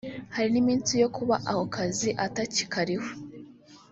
hari 0.33 0.47
n’iminsi 0.51 0.91
yo 1.01 1.07
kuba 1.15 1.35
ako 1.49 1.63
kazi 1.75 2.09
atakikariho 2.25 3.07